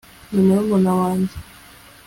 [0.33, 1.33] ni murumuna wanjye